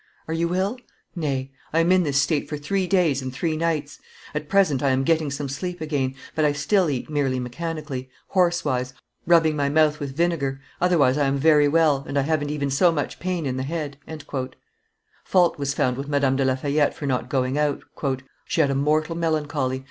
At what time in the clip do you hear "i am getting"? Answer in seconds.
4.81-5.29